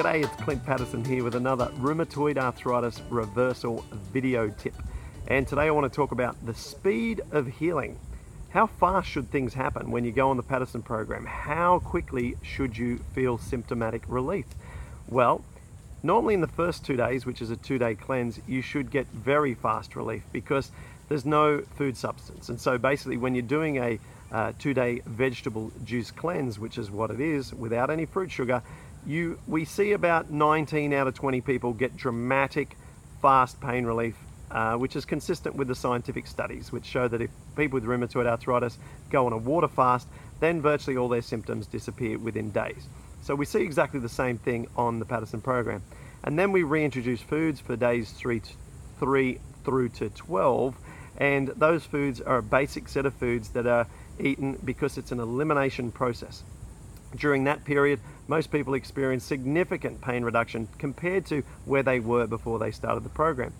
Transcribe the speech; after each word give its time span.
G'day, 0.00 0.24
it's 0.24 0.42
Clint 0.42 0.64
Paddison 0.64 1.04
here 1.06 1.22
with 1.22 1.34
another 1.34 1.66
rheumatoid 1.78 2.38
arthritis 2.38 3.02
reversal 3.10 3.84
video 4.10 4.48
tip. 4.48 4.72
And 5.28 5.46
today 5.46 5.64
I 5.64 5.70
want 5.72 5.92
to 5.92 5.94
talk 5.94 6.10
about 6.10 6.36
the 6.46 6.54
speed 6.54 7.20
of 7.32 7.46
healing. 7.46 7.98
How 8.48 8.66
fast 8.66 9.10
should 9.10 9.30
things 9.30 9.52
happen 9.52 9.90
when 9.90 10.06
you 10.06 10.10
go 10.10 10.30
on 10.30 10.38
the 10.38 10.42
Paddison 10.42 10.82
program? 10.82 11.26
How 11.26 11.80
quickly 11.80 12.38
should 12.40 12.78
you 12.78 13.00
feel 13.14 13.36
symptomatic 13.36 14.00
relief? 14.08 14.46
Well, 15.06 15.44
normally 16.02 16.32
in 16.32 16.40
the 16.40 16.48
first 16.48 16.82
two 16.82 16.96
days, 16.96 17.26
which 17.26 17.42
is 17.42 17.50
a 17.50 17.56
two 17.56 17.76
day 17.76 17.94
cleanse, 17.94 18.40
you 18.48 18.62
should 18.62 18.90
get 18.90 19.06
very 19.08 19.52
fast 19.52 19.96
relief 19.96 20.22
because 20.32 20.70
there's 21.10 21.26
no 21.26 21.60
food 21.76 21.94
substance. 21.94 22.48
And 22.48 22.58
so 22.58 22.78
basically, 22.78 23.18
when 23.18 23.34
you're 23.34 23.42
doing 23.42 23.76
a 23.76 23.98
uh, 24.32 24.52
two 24.58 24.72
day 24.72 25.02
vegetable 25.04 25.70
juice 25.84 26.10
cleanse, 26.10 26.58
which 26.58 26.78
is 26.78 26.90
what 26.90 27.10
it 27.10 27.20
is, 27.20 27.52
without 27.52 27.90
any 27.90 28.06
fruit 28.06 28.30
sugar, 28.30 28.62
you 29.06 29.38
we 29.46 29.64
see 29.64 29.92
about 29.92 30.30
19 30.30 30.92
out 30.92 31.06
of 31.06 31.14
20 31.14 31.40
people 31.40 31.72
get 31.72 31.96
dramatic, 31.96 32.76
fast 33.22 33.60
pain 33.60 33.84
relief, 33.84 34.16
uh, 34.50 34.74
which 34.76 34.96
is 34.96 35.04
consistent 35.04 35.54
with 35.54 35.68
the 35.68 35.74
scientific 35.74 36.26
studies, 36.26 36.72
which 36.72 36.84
show 36.84 37.08
that 37.08 37.20
if 37.20 37.30
people 37.56 37.80
with 37.80 37.88
rheumatoid 37.88 38.26
arthritis 38.26 38.78
go 39.10 39.26
on 39.26 39.32
a 39.32 39.38
water 39.38 39.68
fast, 39.68 40.08
then 40.40 40.60
virtually 40.60 40.96
all 40.96 41.08
their 41.08 41.22
symptoms 41.22 41.66
disappear 41.66 42.18
within 42.18 42.50
days. 42.50 42.88
So 43.22 43.34
we 43.34 43.44
see 43.44 43.60
exactly 43.60 44.00
the 44.00 44.08
same 44.08 44.38
thing 44.38 44.66
on 44.76 44.98
the 44.98 45.04
Paddison 45.04 45.42
program. 45.42 45.82
And 46.24 46.38
then 46.38 46.52
we 46.52 46.62
reintroduce 46.62 47.20
foods 47.20 47.60
for 47.60 47.76
days 47.76 48.10
three, 48.12 48.40
to, 48.40 48.50
three 48.98 49.38
through 49.64 49.90
to 49.90 50.08
12. 50.10 50.76
And 51.18 51.48
those 51.48 51.84
foods 51.84 52.20
are 52.20 52.38
a 52.38 52.42
basic 52.42 52.88
set 52.88 53.04
of 53.06 53.14
foods 53.14 53.50
that 53.50 53.66
are 53.66 53.86
eaten 54.18 54.58
because 54.64 54.98
it's 54.98 55.12
an 55.12 55.20
elimination 55.20 55.92
process. 55.92 56.42
During 57.16 57.44
that 57.44 57.64
period, 57.64 58.00
most 58.28 58.52
people 58.52 58.74
experience 58.74 59.24
significant 59.24 60.00
pain 60.00 60.24
reduction 60.24 60.68
compared 60.78 61.26
to 61.26 61.42
where 61.64 61.82
they 61.82 61.98
were 62.00 62.26
before 62.26 62.58
they 62.58 62.70
started 62.70 63.04
the 63.04 63.10
program. 63.10 63.52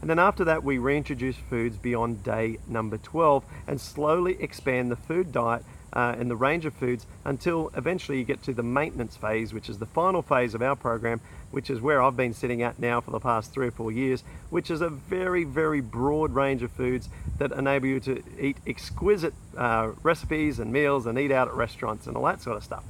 And 0.00 0.10
then 0.10 0.18
after 0.18 0.44
that, 0.44 0.64
we 0.64 0.78
reintroduce 0.78 1.36
foods 1.36 1.76
beyond 1.76 2.24
day 2.24 2.58
number 2.66 2.98
12 2.98 3.44
and 3.66 3.80
slowly 3.80 4.36
expand 4.40 4.90
the 4.90 4.96
food 4.96 5.32
diet 5.32 5.64
uh, 5.92 6.14
and 6.18 6.30
the 6.30 6.36
range 6.36 6.64
of 6.64 6.74
foods 6.74 7.06
until 7.24 7.70
eventually 7.76 8.18
you 8.18 8.24
get 8.24 8.42
to 8.44 8.52
the 8.52 8.62
maintenance 8.62 9.16
phase, 9.16 9.52
which 9.52 9.68
is 9.68 9.78
the 9.78 9.86
final 9.86 10.22
phase 10.22 10.54
of 10.54 10.62
our 10.62 10.76
program, 10.76 11.20
which 11.50 11.70
is 11.70 11.80
where 11.80 12.02
I've 12.02 12.16
been 12.16 12.34
sitting 12.34 12.62
at 12.62 12.78
now 12.78 13.00
for 13.00 13.10
the 13.10 13.20
past 13.20 13.52
three 13.52 13.68
or 13.68 13.70
four 13.70 13.92
years, 13.92 14.24
which 14.50 14.70
is 14.70 14.80
a 14.80 14.88
very, 14.88 15.44
very 15.44 15.80
broad 15.80 16.34
range 16.34 16.62
of 16.62 16.70
foods 16.72 17.08
that 17.38 17.52
enable 17.52 17.86
you 17.86 18.00
to 18.00 18.22
eat 18.40 18.56
exquisite 18.66 19.34
uh, 19.56 19.90
recipes 20.02 20.58
and 20.58 20.72
meals 20.72 21.06
and 21.06 21.18
eat 21.18 21.30
out 21.30 21.48
at 21.48 21.54
restaurants 21.54 22.06
and 22.06 22.16
all 22.16 22.24
that 22.24 22.40
sort 22.40 22.56
of 22.56 22.64
stuff. 22.64 22.84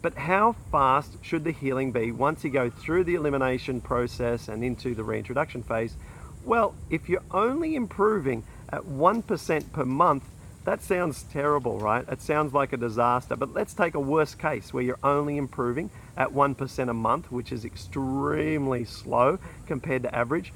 But 0.00 0.14
how 0.14 0.54
fast 0.70 1.12
should 1.22 1.44
the 1.44 1.50
healing 1.50 1.92
be 1.92 2.12
once 2.12 2.44
you 2.44 2.50
go 2.50 2.70
through 2.70 3.04
the 3.04 3.16
elimination 3.16 3.80
process 3.80 4.48
and 4.48 4.62
into 4.62 4.94
the 4.94 5.02
reintroduction 5.02 5.62
phase? 5.62 5.96
Well, 6.44 6.74
if 6.88 7.08
you're 7.08 7.24
only 7.32 7.74
improving 7.74 8.44
at 8.70 8.82
1% 8.82 9.72
per 9.72 9.84
month, 9.84 10.24
that 10.68 10.82
sounds 10.82 11.22
terrible, 11.22 11.78
right? 11.78 12.04
It 12.10 12.20
sounds 12.20 12.52
like 12.52 12.74
a 12.74 12.76
disaster. 12.76 13.36
But 13.36 13.54
let's 13.54 13.72
take 13.72 13.94
a 13.94 14.00
worst 14.00 14.38
case 14.38 14.70
where 14.70 14.82
you're 14.82 14.98
only 15.02 15.38
improving 15.38 15.88
at 16.14 16.28
1% 16.28 16.90
a 16.90 16.92
month, 16.92 17.32
which 17.32 17.52
is 17.52 17.64
extremely 17.64 18.84
slow 18.84 19.38
compared 19.66 20.02
to 20.02 20.14
average. 20.14 20.52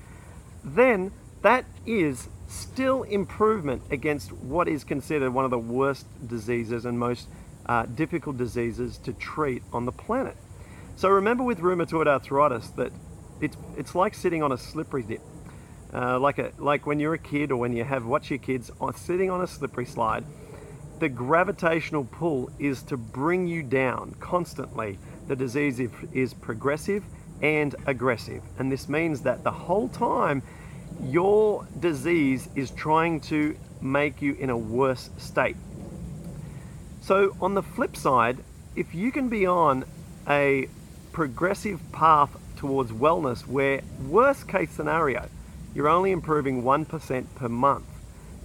Then 0.63 1.13
that 1.41 1.65
is 1.87 2.29
still 2.47 3.05
improvement 3.05 3.85
against 3.91 4.33
what 4.33 4.69
is 4.69 4.85
considered 4.85 5.31
one 5.33 5.47
of 5.47 5.51
the 5.51 5.59
worst 5.59 6.05
diseases 6.29 6.85
and 6.85 6.99
most 6.99 7.27
uh, 7.65 7.87
difficult 7.87 8.37
diseases 8.37 8.99
to 8.99 9.15
treat 9.15 9.63
on 9.73 9.87
the 9.87 9.93
planet. 9.93 10.37
So 10.95 11.09
remember 11.09 11.43
with 11.43 11.61
rheumatoid 11.61 12.07
arthritis 12.07 12.69
that 12.77 12.93
it's, 13.41 13.57
it's 13.79 13.95
like 13.95 14.13
sitting 14.13 14.43
on 14.43 14.53
a 14.53 14.59
slippery 14.59 15.05
dip. 15.05 15.23
Uh, 15.95 16.19
like 16.19 16.39
a 16.39 16.51
like 16.59 16.87
when 16.87 16.99
you're 16.99 17.13
a 17.13 17.19
kid 17.19 17.53
or 17.53 17.57
when 17.59 17.75
you 17.75 17.85
have 17.85 18.07
watch 18.07 18.31
your 18.31 18.39
kids 18.39 18.71
on, 18.81 18.95
sitting 18.95 19.31
on 19.31 19.43
a 19.43 19.47
slippery 19.47 19.85
slide, 19.85 20.25
the 21.01 21.09
gravitational 21.09 22.05
pull 22.05 22.51
is 22.59 22.83
to 22.83 22.97
bring 22.97 23.47
you 23.47 23.63
down 23.63 24.15
constantly. 24.19 24.99
The 25.29 25.37
disease 25.37 25.81
is, 25.81 25.91
is 26.13 26.33
progressive 26.33 27.05
and 27.43 27.75
aggressive, 27.87 28.43
and 28.59 28.73
this 28.73 28.89
means 28.89 29.21
that 29.23 29.45
the 29.45 29.51
whole 29.51 29.89
time 29.89 30.43
your 31.03 31.67
disease 31.81 32.49
is 32.55 32.71
trying 32.71 33.21
to 33.21 33.55
make 33.83 34.23
you 34.23 34.35
in 34.35 34.49
a 34.49 34.57
worse 34.57 35.11
state. 35.19 35.57
So 37.03 37.37
on 37.41 37.55
the 37.55 37.63
flip 37.63 37.97
side, 37.97 38.39
if 38.77 38.95
you 38.95 39.13
can 39.13 39.29
be 39.29 39.45
on 39.45 39.85
a 40.29 40.69
progressive 41.13 41.81
path 41.93 42.31
towards 42.57 42.93
wellness 42.93 43.47
where 43.47 43.83
worst 44.09 44.49
case 44.49 44.71
scenario 44.71 45.29
you're 45.75 45.89
only 45.89 46.11
improving 46.11 46.63
1% 46.63 47.27
per 47.35 47.49
month, 47.49 47.87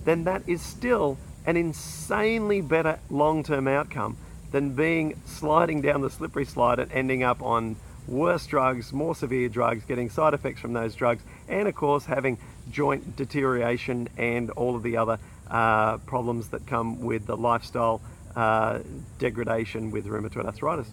then 0.05 0.23
that 0.23 0.43
is 0.47 0.61
still 0.61 1.17
an 1.45 1.57
insanely 1.57 2.61
better 2.61 2.99
long 3.09 3.43
term 3.43 3.67
outcome 3.67 4.17
than 4.51 4.73
being 4.73 5.19
sliding 5.25 5.81
down 5.81 6.01
the 6.01 6.09
slippery 6.09 6.45
slide 6.45 6.79
and 6.79 6.91
ending 6.91 7.23
up 7.23 7.41
on 7.41 7.75
worse 8.07 8.45
drugs, 8.47 8.93
more 8.93 9.13
severe 9.15 9.49
drugs, 9.49 9.83
getting 9.85 10.09
side 10.09 10.33
effects 10.33 10.61
from 10.61 10.73
those 10.73 10.95
drugs, 10.95 11.23
and 11.47 11.67
of 11.67 11.75
course 11.75 12.05
having 12.05 12.37
joint 12.71 13.15
deterioration 13.15 14.07
and 14.17 14.49
all 14.51 14.75
of 14.75 14.83
the 14.83 14.95
other 14.97 15.19
uh, 15.49 15.97
problems 15.99 16.49
that 16.49 16.65
come 16.65 17.01
with 17.01 17.25
the 17.25 17.35
lifestyle 17.35 18.01
uh, 18.35 18.79
degradation 19.19 19.91
with 19.91 20.05
rheumatoid 20.05 20.45
arthritis. 20.45 20.87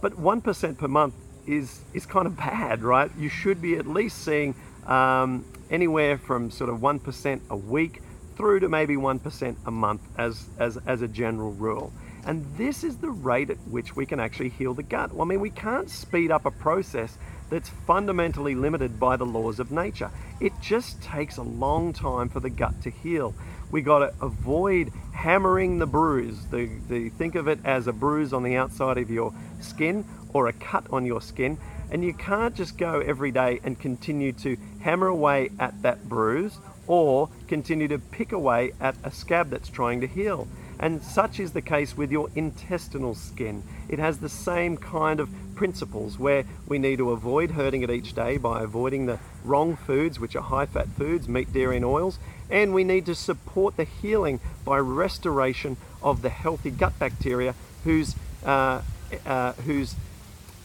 But 0.00 0.14
1% 0.14 0.78
per 0.78 0.88
month 0.88 1.14
is, 1.46 1.80
is 1.92 2.06
kind 2.06 2.26
of 2.26 2.36
bad, 2.36 2.82
right? 2.82 3.10
You 3.18 3.28
should 3.28 3.60
be 3.60 3.76
at 3.76 3.86
least 3.86 4.24
seeing 4.24 4.54
um, 4.86 5.44
anywhere 5.70 6.18
from 6.18 6.50
sort 6.50 6.70
of 6.70 6.78
1% 6.78 7.40
a 7.50 7.56
week 7.56 8.02
through 8.36 8.60
to 8.60 8.68
maybe 8.68 8.96
1% 8.96 9.56
a 9.66 9.70
month 9.70 10.00
as, 10.18 10.46
as, 10.58 10.76
as 10.86 11.02
a 11.02 11.08
general 11.08 11.52
rule. 11.52 11.92
And 12.26 12.44
this 12.56 12.84
is 12.84 12.96
the 12.96 13.10
rate 13.10 13.50
at 13.50 13.58
which 13.68 13.94
we 13.94 14.06
can 14.06 14.18
actually 14.18 14.48
heal 14.48 14.74
the 14.74 14.82
gut. 14.82 15.12
Well, 15.12 15.22
I 15.22 15.28
mean, 15.28 15.40
we 15.40 15.50
can't 15.50 15.90
speed 15.90 16.30
up 16.30 16.46
a 16.46 16.50
process 16.50 17.18
that's 17.50 17.68
fundamentally 17.86 18.54
limited 18.54 18.98
by 18.98 19.16
the 19.16 19.26
laws 19.26 19.60
of 19.60 19.70
nature. 19.70 20.10
It 20.40 20.52
just 20.60 21.02
takes 21.02 21.36
a 21.36 21.42
long 21.42 21.92
time 21.92 22.28
for 22.28 22.40
the 22.40 22.50
gut 22.50 22.80
to 22.82 22.90
heal. 22.90 23.34
We 23.70 23.82
got 23.82 23.98
to 23.98 24.14
avoid 24.22 24.90
hammering 25.12 25.78
the 25.78 25.86
bruise. 25.86 26.46
The, 26.46 26.70
the, 26.88 27.10
think 27.10 27.34
of 27.34 27.46
it 27.48 27.58
as 27.64 27.86
a 27.86 27.92
bruise 27.92 28.32
on 28.32 28.42
the 28.42 28.56
outside 28.56 28.98
of 28.98 29.10
your 29.10 29.34
skin 29.60 30.04
or 30.32 30.48
a 30.48 30.52
cut 30.52 30.86
on 30.90 31.04
your 31.04 31.20
skin. 31.20 31.58
And 31.94 32.02
you 32.04 32.12
can't 32.12 32.56
just 32.56 32.76
go 32.76 32.98
every 32.98 33.30
day 33.30 33.60
and 33.62 33.78
continue 33.78 34.32
to 34.32 34.56
hammer 34.80 35.06
away 35.06 35.50
at 35.60 35.80
that 35.82 36.08
bruise 36.08 36.58
or 36.88 37.28
continue 37.46 37.86
to 37.86 38.00
pick 38.00 38.32
away 38.32 38.72
at 38.80 38.96
a 39.04 39.12
scab 39.12 39.48
that's 39.50 39.68
trying 39.68 40.00
to 40.00 40.08
heal. 40.08 40.48
And 40.80 41.04
such 41.04 41.38
is 41.38 41.52
the 41.52 41.62
case 41.62 41.96
with 41.96 42.10
your 42.10 42.30
intestinal 42.34 43.14
skin. 43.14 43.62
It 43.88 44.00
has 44.00 44.18
the 44.18 44.28
same 44.28 44.76
kind 44.76 45.20
of 45.20 45.30
principles 45.54 46.18
where 46.18 46.42
we 46.66 46.80
need 46.80 46.96
to 46.96 47.12
avoid 47.12 47.52
hurting 47.52 47.82
it 47.82 47.90
each 47.92 48.12
day 48.12 48.38
by 48.38 48.64
avoiding 48.64 49.06
the 49.06 49.20
wrong 49.44 49.76
foods, 49.76 50.18
which 50.18 50.34
are 50.34 50.42
high 50.42 50.66
fat 50.66 50.88
foods, 50.88 51.28
meat, 51.28 51.52
dairy, 51.52 51.76
and 51.76 51.84
oils. 51.84 52.18
And 52.50 52.74
we 52.74 52.82
need 52.82 53.06
to 53.06 53.14
support 53.14 53.76
the 53.76 53.84
healing 53.84 54.40
by 54.64 54.78
restoration 54.78 55.76
of 56.02 56.22
the 56.22 56.30
healthy 56.30 56.72
gut 56.72 56.98
bacteria 56.98 57.54
whose, 57.84 58.16
uh, 58.44 58.82
uh, 59.24 59.52
whose 59.52 59.94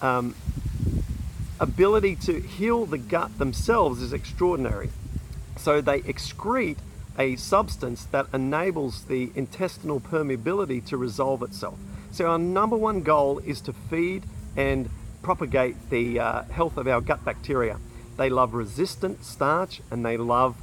um, 0.01 0.33
ability 1.59 2.15
to 2.15 2.39
heal 2.39 2.85
the 2.85 2.97
gut 2.97 3.37
themselves 3.37 4.01
is 4.01 4.13
extraordinary. 4.13 4.89
So 5.57 5.81
they 5.81 6.01
excrete 6.01 6.77
a 7.17 7.35
substance 7.35 8.05
that 8.05 8.27
enables 8.33 9.03
the 9.03 9.31
intestinal 9.35 9.99
permeability 9.99 10.85
to 10.87 10.97
resolve 10.97 11.43
itself. 11.43 11.77
So 12.11 12.27
our 12.27 12.39
number 12.39 12.77
one 12.77 13.01
goal 13.01 13.39
is 13.39 13.61
to 13.61 13.73
feed 13.73 14.23
and 14.55 14.89
propagate 15.21 15.89
the 15.89 16.19
uh, 16.19 16.43
health 16.43 16.77
of 16.77 16.87
our 16.87 17.01
gut 17.01 17.25
bacteria. 17.25 17.77
They 18.17 18.29
love 18.29 18.53
resistant 18.53 19.23
starch 19.23 19.81
and 19.91 20.05
they 20.05 20.17
love 20.17 20.55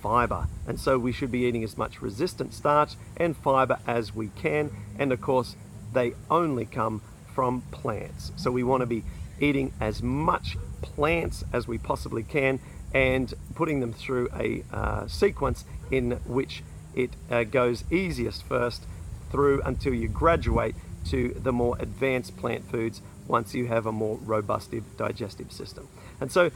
fiber. 0.00 0.46
And 0.66 0.80
so 0.80 0.98
we 0.98 1.12
should 1.12 1.30
be 1.30 1.40
eating 1.40 1.62
as 1.64 1.76
much 1.76 2.00
resistant 2.00 2.54
starch 2.54 2.94
and 3.16 3.36
fiber 3.36 3.78
as 3.86 4.14
we 4.14 4.28
can. 4.28 4.70
And 4.98 5.12
of 5.12 5.20
course, 5.20 5.54
they 5.92 6.14
only 6.30 6.64
come 6.64 7.02
from 7.34 7.62
plants. 7.70 8.32
So 8.36 8.50
we 8.50 8.62
want 8.62 8.80
to 8.80 8.86
be 8.86 9.04
eating 9.40 9.72
as 9.80 10.02
much 10.02 10.56
plants 10.82 11.44
as 11.52 11.66
we 11.66 11.78
possibly 11.78 12.22
can 12.22 12.60
and 12.92 13.34
putting 13.54 13.80
them 13.80 13.92
through 13.92 14.28
a 14.34 14.64
uh, 14.72 15.06
sequence 15.06 15.64
in 15.90 16.12
which 16.26 16.62
it 16.94 17.10
uh, 17.30 17.44
goes 17.44 17.84
easiest 17.90 18.42
first 18.44 18.84
through 19.30 19.62
until 19.62 19.94
you 19.94 20.08
graduate 20.08 20.74
to 21.04 21.34
the 21.42 21.52
more 21.52 21.76
advanced 21.78 22.36
plant 22.36 22.68
foods 22.70 23.00
once 23.28 23.54
you 23.54 23.66
have 23.66 23.86
a 23.86 23.92
more 23.92 24.18
robust 24.18 24.74
digestive 24.96 25.52
system. 25.52 25.86
And 26.20 26.32
so, 26.32 26.50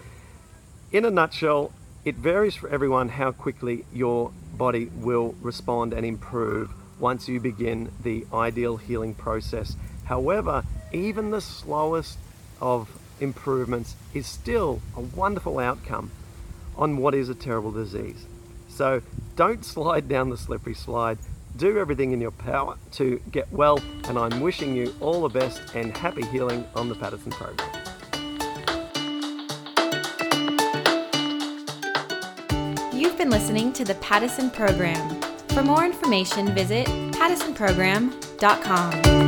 in 0.92 1.04
a 1.04 1.10
nutshell, 1.10 1.72
it 2.04 2.16
varies 2.16 2.54
for 2.54 2.68
everyone 2.68 3.08
how 3.10 3.32
quickly 3.32 3.84
your 3.92 4.32
body 4.56 4.90
will 4.96 5.34
respond 5.40 5.92
and 5.92 6.04
improve 6.04 6.72
once 6.98 7.28
you 7.28 7.40
begin 7.40 7.90
the 8.02 8.26
ideal 8.32 8.76
healing 8.76 9.14
process. 9.14 9.76
However, 10.04 10.64
even 10.92 11.30
the 11.30 11.40
slowest 11.40 12.18
of 12.60 12.88
improvements 13.20 13.94
is 14.12 14.26
still 14.26 14.80
a 14.96 15.00
wonderful 15.00 15.58
outcome 15.58 16.10
on 16.76 16.96
what 16.96 17.14
is 17.14 17.28
a 17.28 17.34
terrible 17.34 17.70
disease. 17.70 18.26
So 18.68 19.02
don't 19.36 19.64
slide 19.64 20.08
down 20.08 20.30
the 20.30 20.36
slippery 20.36 20.74
slide. 20.74 21.18
Do 21.56 21.78
everything 21.78 22.10
in 22.12 22.20
your 22.20 22.32
power 22.32 22.76
to 22.92 23.20
get 23.30 23.52
well, 23.52 23.80
and 24.08 24.18
I'm 24.18 24.40
wishing 24.40 24.74
you 24.74 24.92
all 25.00 25.22
the 25.22 25.28
best 25.28 25.76
and 25.76 25.96
happy 25.96 26.24
healing 26.26 26.66
on 26.74 26.88
the 26.88 26.96
Paddison 26.96 27.30
program. 27.30 27.70
You've 32.92 33.16
been 33.16 33.30
listening 33.30 33.72
to 33.74 33.84
the 33.84 33.94
Paddison 33.94 34.52
program. 34.52 35.20
For 35.50 35.62
more 35.62 35.84
information, 35.84 36.52
visit 36.52 36.88
paddisonprogram.com. 37.12 39.23